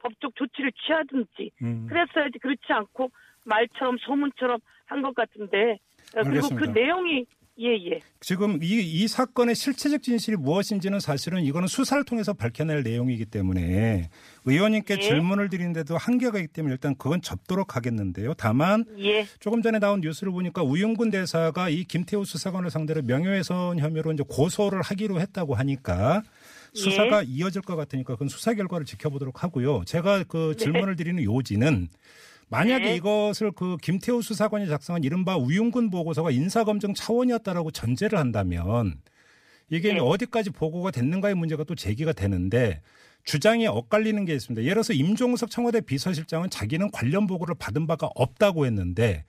[0.00, 1.86] 법적 조치를 취하든지 음.
[1.88, 3.10] 그랬어야지 그렇지 않고
[3.44, 5.78] 말처럼 소문처럼 한 것 같은데
[6.16, 6.72] 어, 그리고 그 알겠습니다.
[6.72, 7.26] 내용이
[7.60, 13.26] 예 예 지금 이, 이 사건의 실체적 진실이 무엇인지는 사실은 이거는 수사를 통해서 밝혀낼 내용이기
[13.26, 14.08] 때문에
[14.44, 15.00] 의원님께 예.
[15.00, 18.34] 질문을 드리는데도 한계가 있기 때문에 일단 그건 접도록 하겠는데요.
[18.34, 19.26] 다만 예.
[19.40, 24.82] 조금 전에 나온 뉴스를 보니까 우윤군 대사가 이 김태우 수사관을 상대로 명예훼손 혐의로 이제 고소를
[24.82, 26.22] 하기로 했다고 하니까
[26.74, 29.82] 수사가 이어질 것 같으니까 그건 수사 결과를 지켜보도록 하고요.
[29.86, 31.88] 제가 그 질문을 드리는 요지는
[32.50, 32.96] 만약에 네.
[32.96, 39.00] 이것을 그 김태우 수사관이 작성한 이른바 우윤군 보고서가 인사검증 차원이었다라고 전제를 한다면
[39.70, 40.00] 이게 네.
[40.00, 42.82] 어디까지 보고가 됐는가의 문제가 또 제기가 되는데
[43.22, 44.62] 주장이 엇갈리는 게 있습니다.
[44.62, 49.24] 예를 들어서 임종석 청와대 비서실장은 자기는 관련 보고를 받은 바가 없다고 했는데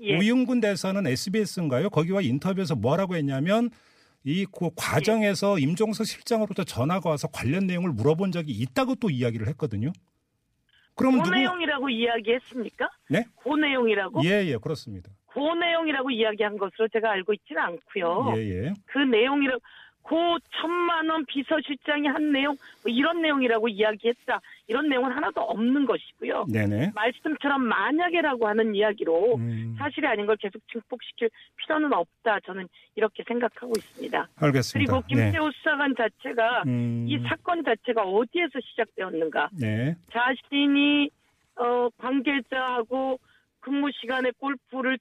[0.00, 0.16] 예.
[0.16, 1.90] 우윤군 대사는 SBS인가요?
[1.90, 3.68] 거기와 인터뷰에서 뭐라고 했냐면
[4.24, 9.92] 이그 과정에서 임종석 실장으로부터 전화가 와서 관련 내용을 물어본 적이 있다고 또 이야기를 했거든요.
[10.94, 11.36] 그러면 그 누구?
[11.36, 12.88] 내용이라고 이야기했습니까?
[13.10, 13.24] 네?
[13.42, 14.24] 그 내용이라고?
[14.24, 15.10] 예, 예, 그렇습니다.
[15.26, 18.34] 그 내용이라고 이야기한 것으로 제가 알고 있지는 않고요.
[18.36, 18.74] 예, 예.
[18.86, 19.60] 그 내용이라고
[20.04, 20.14] 그
[20.60, 26.44] 천만 원 비서실장이 한 내용 뭐 이런 내용이라고 이야기했다 이런 내용은 하나도 없는 것이고요.
[26.52, 26.92] 네네.
[26.94, 33.72] 말씀처럼 만약에라고 하는 이야기로 음, 사실이 아닌 걸 계속 증폭시킬 필요는 없다 저는 이렇게 생각하고
[33.76, 34.28] 있습니다.
[34.36, 34.92] 알겠습니다.
[34.92, 36.70] 그리고 김태호 수사관 자체가 네.
[36.70, 39.96] 음, 이 사건 자체가 어디에서 시작되었는가 네.
[40.12, 41.08] 자신이
[41.56, 43.18] 어 관계자하고
[43.60, 44.98] 근무 시간에 골프를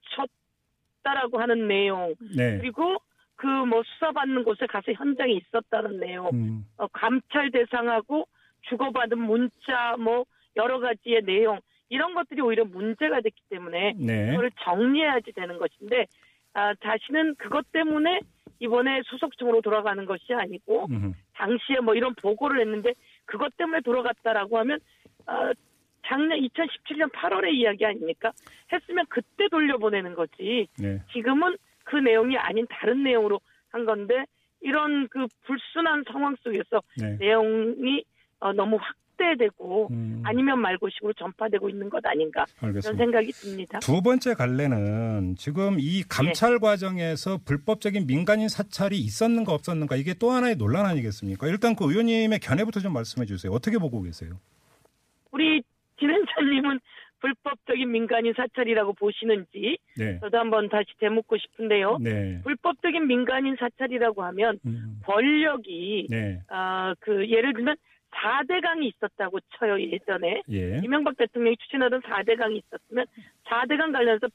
[1.04, 2.58] 쳤다라고 하는 내용 네.
[2.58, 3.00] 그리고
[3.36, 8.28] 그 뭐 수사받는 곳에 가서 현장에 있었다는 내용 음, 어, 감찰 대상하고
[8.70, 14.30] 주고받은 문자 뭐 여러 가지의 내용 이런 것들이 오히려 문제가 됐기 때문에 네.
[14.32, 16.06] 그거를 정리해야지 되는 것인데
[16.54, 18.20] 아, 자신은 그것 때문에
[18.60, 22.94] 이번에 수석청으로 돌아가는 것이 아니고 음, 당시에 뭐 이런 보고를 했는데
[23.26, 24.80] 그것 때문에 돌아갔다라고 하면
[25.26, 25.52] 아,
[26.06, 28.32] 작년 2017년 8월의 이야기 아닙니까?
[28.72, 30.68] 했으면 그때 돌려보내는 거지.
[30.78, 31.00] 네.
[31.12, 34.26] 지금은 그 내용이 아닌 다른 내용으로 한 건데
[34.62, 37.18] 이런 그 불순한 상황 속에서 네.
[37.20, 38.04] 내용이
[38.40, 43.04] 어, 너무 확대되고 음, 아니면 말고식으로 전파되고 있는 것 아닌가 그런 알겠습니다.
[43.04, 43.80] 생각이 듭니다.
[43.80, 46.08] 두 번째 갈래는 지금 이 네.
[46.10, 51.48] 감찰 과정에서 불법적인 민간인 사찰이 있었는가 없었는가 이게 또 하나의 논란 아니겠습니까?
[51.48, 53.52] 일단 그 의원님의 견해부터 좀 말씀해 주세요.
[53.52, 54.40] 어떻게 보고 계세요?
[55.32, 55.62] 우리
[56.00, 56.80] 진행자님은
[57.24, 60.20] 불법적인 민간인 사찰이라고 보시는지 네.
[60.20, 61.98] 저도 한번 다시 되묻고 싶은데요.
[62.02, 62.42] 네.
[62.44, 66.42] 불법적인 민간인 사찰이라고 하면 음, 권력이 네.
[66.50, 67.78] 아, 그 예를 들면
[68.12, 70.82] 4대강이 있었다고 쳐요 예전에 예.
[70.84, 73.06] 이명박 대통령이 추진하던 4대강이 있었으면
[73.46, 74.28] 4대강 관련해서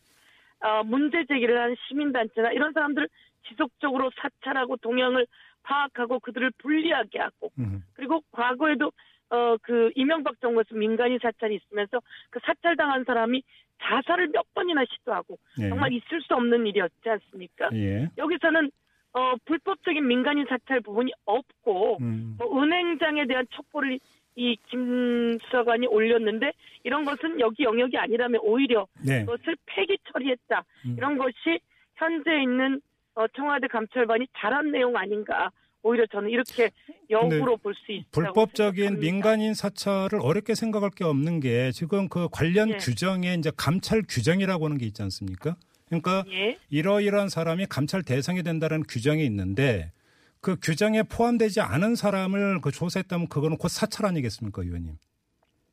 [0.60, 3.06] 어, 문제 제기를 하는 시민단체나 이런 사람들을
[3.48, 5.26] 지속적으로 사찰하고 동향을
[5.62, 8.90] 파악하고 그들을 불리하게 하고 음, 그리고 과거에도
[9.30, 13.42] 어 그 이명박 정부에서 민간인 사찰이 있으면서 그 사찰당한 사람이
[13.82, 15.68] 자살을 몇 번이나 시도하고 네.
[15.68, 17.68] 정말 있을 수 없는 일이었지 않습니까?
[17.74, 18.08] 예.
[18.16, 18.70] 여기서는
[19.12, 23.98] 어 불법적인 민간인 사찰 부분이 없고 음, 뭐 은행장에 대한 첩보를
[24.36, 26.52] 이 김수사관이 올렸는데
[26.84, 29.24] 이런 것은 여기 영역이 아니라면 오히려 네.
[29.24, 30.94] 그것을 폐기 처리했다 음.
[30.96, 31.58] 이런 것이
[31.96, 32.80] 현재 있는
[33.14, 35.50] 어, 청와대 감찰반이 잘한 내용 아닌가
[35.82, 36.70] 오히려 저는 이렇게
[37.08, 39.00] 역으로 볼 수 있다고 불법적인 생각합니다.
[39.00, 42.76] 민간인 사찰을 어렵게 생각할 게 없는 게 지금 그 관련 예.
[42.76, 45.56] 규정에 이제 감찰 규정이라고 하는 게 있지 않습니까?
[45.86, 46.58] 그러니까 예.
[46.70, 49.92] 이러이러한 사람이 감찰 대상이 된다는 규정이 있는데
[50.40, 54.94] 그 규정에 포함되지 않은 사람을 그 조사했다면 그거는 곧 사찰 아니겠습니까, 의원님?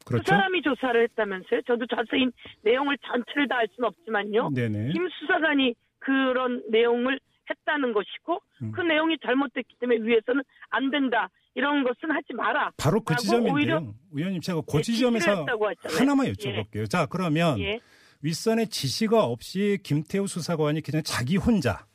[0.05, 0.29] 그 그렇죠?
[0.29, 1.61] 사람이 조사를 했다면서요?
[1.67, 2.27] 저도 자세히
[2.61, 4.51] 내용을 전체를 다 알 수는 없지만요.
[4.51, 4.91] 네네.
[4.93, 8.71] 김 수사관이 그런 내용을 했다는 것이고 음.
[8.71, 12.71] 그 내용이 잘못됐기 때문에 위에서는 안 된다 이런 것은 하지 마라.
[12.77, 13.93] 바로 그 지점인데요.
[14.11, 15.45] 의원님 제가 그 예, 지점에서.
[15.97, 16.33] 하나만 예.
[16.33, 16.89] 여쭤볼게요.
[16.89, 17.79] 자, 그러면 예.
[18.21, 21.85] 윗선의 지시가 없이 김태우 수사관이 그냥 자기 혼자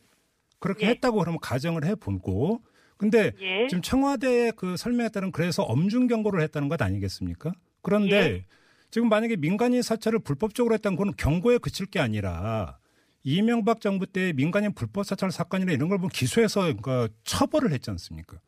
[0.58, 0.90] 그렇게 예.
[0.90, 2.62] 했다고 그러면 가정을 해보고
[2.96, 3.66] 근데 예.
[3.68, 7.52] 지금 청와대 그 설명에 따른 그래서 엄중 경고를 했다는 것 아니겠습니까?
[7.82, 8.44] 그런데 예.
[8.90, 12.79] 지금 만약에 민간인 사찰을 불법적으로 했다는 건 경고에 그칠 게 아니라
[13.22, 18.38] 이명박 정부 때 민간인 불법 사찰 사건이나 이런 걸 보면 기소해서 그러니까 처벌을 했지 않습니까?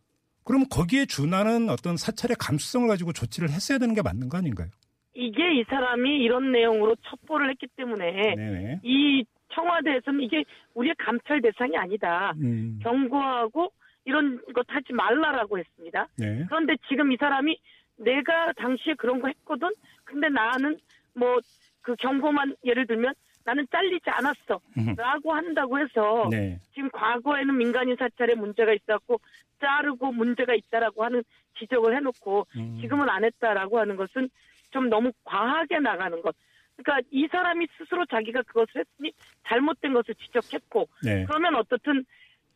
[0.45, 4.69] 그러면 거기에 준하는 어떤 사찰의 감수성을 가지고 조치를 했어야 되는 게 맞는 거 아닌가요?
[5.15, 8.81] 이게 이 사람이 이런 내용으로 첩보를 했기 때문에 네네.
[8.83, 12.33] 이 청와대에서는 이게 우리의 감찰 대상이 아니다.
[12.39, 12.81] 음.
[12.83, 13.73] 경고하고
[14.05, 16.09] 이런 것 하지 말라라고 했습니다.
[16.17, 16.45] 네.
[16.49, 17.57] 그런데 지금 이 사람이
[17.99, 19.69] 내가 당시에 그런 거 했거든.
[20.05, 20.79] 근데 나는
[21.15, 21.41] 뭐
[21.83, 24.61] 그 경고만 예를 들면 나는 잘리지 않았어.
[24.79, 24.95] 음.
[24.97, 26.59] 라고 한다고 해서 네.
[26.75, 29.21] 지금 과거에는 민간인 사찰에 문제가 있었고
[29.61, 31.23] 자르고 문제가 있다라고 하는
[31.59, 32.79] 지적을 해놓고 음.
[32.81, 34.29] 지금은 안 했다라고 하는 것은
[34.71, 36.35] 좀 너무 과하게 나가는 것.
[36.77, 39.13] 그러니까 이 사람이 스스로 자기가 그것을 했으니
[39.47, 41.25] 잘못된 것을 지적했고 네.
[41.27, 42.05] 그러면 어떻든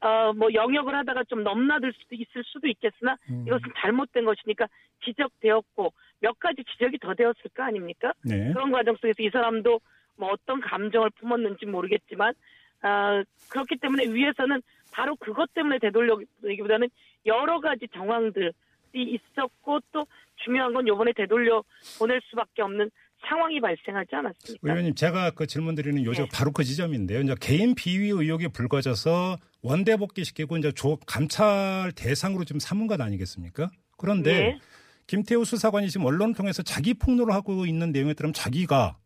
[0.00, 3.44] 어 뭐 영역을 하다가 좀 넘나들 수도 있을 수도 있겠으나 음.
[3.46, 4.66] 이것은 잘못된 것이니까
[5.04, 8.12] 지적되었고 몇 가지 지적이 더 되었을 거 아닙니까?
[8.22, 8.52] 네.
[8.52, 9.80] 그런 과정 속에서 이 사람도
[10.16, 12.34] 뭐 어떤 감정을 품었는지 모르겠지만
[12.82, 16.88] 아 그렇기 때문에 위에서는 바로 그것 때문에 되돌려기보다는
[17.26, 18.52] 여러 가지 정황들이
[18.94, 20.06] 있었고 또
[20.44, 21.62] 중요한 건 이번에 되돌려
[21.98, 22.90] 보낼 수밖에 없는
[23.28, 24.68] 상황이 발생하지 않았습니까?
[24.68, 26.30] 의원님 제가 그 질문 드리는 요지가 네.
[26.32, 27.20] 바로 그 지점인데요.
[27.20, 33.70] 이제 개인 비위 의혹이 불거져서 원대 복귀시키고 이제 조 감찰 대상으로 지금 삼은 것 아니겠습니까?
[33.96, 34.58] 그런데 네.
[35.06, 38.96] 김태우 수사관이 지금 언론을 통해서 자기 폭로를 하고 있는 내용에 따르면 자기가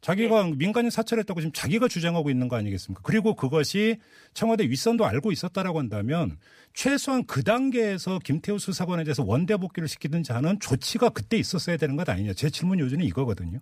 [0.00, 0.52] 자기가 네.
[0.56, 3.02] 민간인 사찰했다고 지금 자기가 주장하고 있는 거 아니겠습니까?
[3.04, 3.98] 그리고 그것이
[4.32, 6.38] 청와대 윗선도 알고 있었다라고 한다면
[6.72, 12.08] 최소한 그 단계에서 김태우 수사관에 대해서 원대 복귀를 시키든지 하는 조치가 그때 있었어야 되는 것
[12.08, 12.32] 아니냐.
[12.32, 13.58] 제 질문 요지는 이거거든요.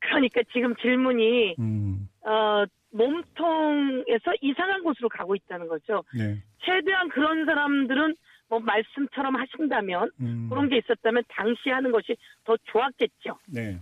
[0.00, 6.02] 그러니까 지금 질문이 음, 어 몸통에서 이상한 곳으로 가고 있다는 거죠.
[6.16, 6.42] 네.
[6.64, 8.16] 최대한 그런 사람들은
[8.48, 13.38] 뭐 말씀처럼 하신다면 음, 그런 게 있었다면 당시 하는 것이 더 좋았겠죠.
[13.46, 13.78] 네.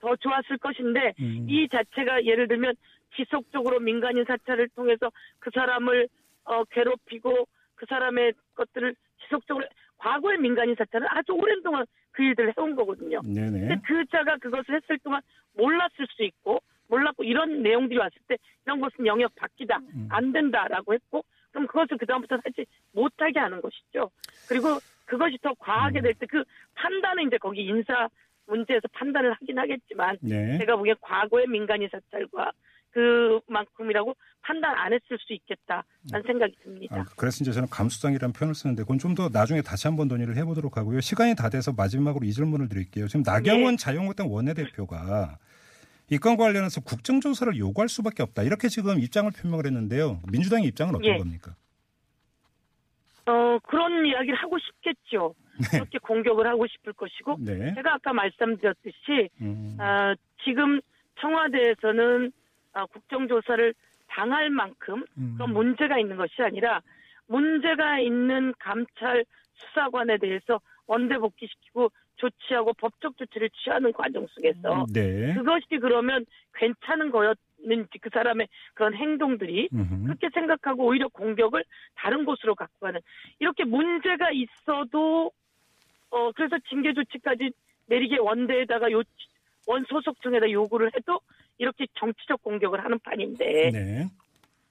[0.00, 1.46] 더 좋았을 것인데 음.
[1.48, 2.74] 이 자체가 예를 들면
[3.16, 6.08] 지속적으로 민간인 사찰을 통해서 그 사람을
[6.44, 9.66] 어, 괴롭히고 그 사람의 것들을 지속적으로
[9.98, 13.20] 과거의 민간인 사찰은 아주 오랜 동안 그 일들을 해온 거거든요.
[13.22, 13.50] 네네.
[13.60, 15.20] 근데 그 자가 그것을 했을 동안
[15.56, 20.08] 몰랐을 수 있고 몰랐고 이런 내용들이 왔을 때 이런 것은 영역 바뀌다 음.
[20.10, 24.10] 안 된다라고 했고 그럼 그것을 그 다음부터 하지 못하게 하는 것이죠.
[24.48, 25.54] 그리고 그것이 더 음.
[25.58, 28.08] 과하게 될 때 그 판단은 이제 거기 인사
[28.48, 30.58] 문제에서 판단을 하긴 하겠지만 네.
[30.58, 32.50] 제가 보기엔 과거의 민간인 사찰과
[32.90, 36.96] 그만큼이라고 판단 안 했을 수 있겠다라는 생각이 듭니다.
[36.96, 40.76] 아, 그래서 이제 저는 감수성이라는 표현을 쓰는데 그건 좀 더 나중에 다시 한번 논의를 해보도록
[40.76, 41.00] 하고요.
[41.00, 43.08] 시간이 다 돼서 마지막으로 이 질문을 드릴게요.
[43.08, 43.82] 지금 나경원 네.
[43.82, 45.38] 자유한국당 원내대표가
[46.10, 48.42] 이 건과 관련해서 국정조사를 요구할 수밖에 없다.
[48.42, 50.20] 이렇게 지금 입장을 표명을 했는데요.
[50.30, 51.18] 민주당의 입장은 어떤 예.
[51.18, 51.54] 겁니까?
[53.28, 55.34] 어 그런 이야기를 하고 싶겠죠.
[55.70, 57.74] 그렇게 공격을 하고 싶을 것이고 네.
[57.74, 60.14] 제가 아까 말씀드렸듯이 음, 아,
[60.44, 60.80] 지금
[61.20, 62.32] 청와대에서는
[62.72, 63.74] 아, 국정조사를
[64.06, 65.34] 당할 만큼 음.
[65.36, 66.80] 그런 문제가 있는 것이 아니라
[67.26, 75.34] 문제가 있는 감찰 수사관에 대해서 원대 복귀시키고 조치하고 법적 조치를 취하는 과정 속에서 네.
[75.34, 80.04] 그것이 그러면 괜찮은 거였 는지 그 사람의 그런 행동들이 음흠.
[80.04, 81.64] 그렇게 생각하고 오히려 공격을
[81.96, 83.00] 다른 곳으로 갖고 가는
[83.40, 85.32] 이렇게 문제가 있어도
[86.10, 87.50] 어 그래서 징계 조치까지
[87.86, 89.02] 내리게 원대에다가 요
[89.68, 91.20] 원 소속 청에다 요구를 해도
[91.58, 94.08] 이렇게 정치적 공격을 하는 판인데 네.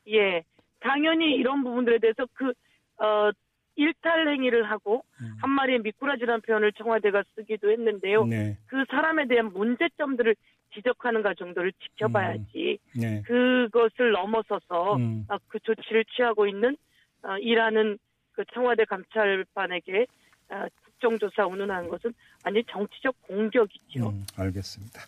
[0.09, 0.43] 예
[0.79, 3.31] 당연히 이런 부분들에 대해서 그어
[3.75, 5.35] 일탈 행위를 하고 음.
[5.39, 8.25] 한 마리의 미꾸라지라는 표현을 청와대가 쓰기도 했는데요.
[8.25, 8.57] 네.
[8.65, 10.35] 그 사람에 대한 문제점들을
[10.73, 13.21] 지적하는 것 정도를 지켜봐야지 네.
[13.23, 15.25] 그것을 넘어서서 음.
[15.27, 16.77] 아, 그 조치를 취하고 있는
[17.23, 17.97] 아, 일하는
[18.33, 20.05] 그 청와대 감찰반에게
[20.49, 22.13] 아, 국정조사 운운하는 것은
[22.53, 24.09] 히 정치적 공격이죠.
[24.09, 25.01] 음, 알겠습니다.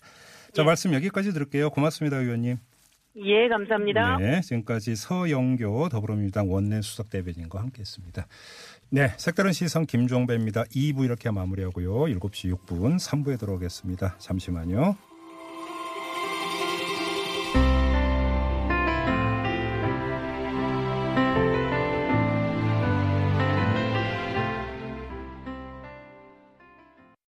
[0.53, 0.65] 자, 예.
[0.65, 1.69] 말씀 여기까지 들을게요.
[1.69, 2.57] 고맙습니다, 의원님.
[3.15, 4.17] 예, 감사합니다.
[4.17, 8.27] 네, 지금까지 서영교 더불어민주당 원내 수석 대변인과 함께했습니다.
[8.91, 10.63] 네, 색다른 시선 김종배입니다.
[10.63, 11.91] 2부 이렇게 마무리하고요.
[12.05, 14.17] 7시 6분 3부에 들어오겠습니다.
[14.17, 15.08] 잠시만요.